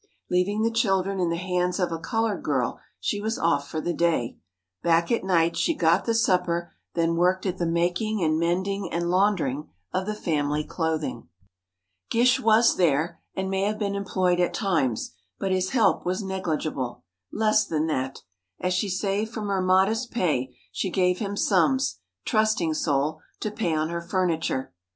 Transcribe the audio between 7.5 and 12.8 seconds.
the making and mending and laundering of the family clothing. Gish was